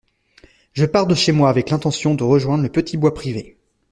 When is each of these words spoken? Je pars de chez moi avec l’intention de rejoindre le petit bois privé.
Je 0.73 0.85
pars 0.85 1.05
de 1.05 1.13
chez 1.13 1.31
moi 1.31 1.47
avec 1.51 1.69
l’intention 1.69 2.15
de 2.15 2.23
rejoindre 2.23 2.63
le 2.63 2.69
petit 2.71 2.97
bois 2.97 3.13
privé. 3.13 3.59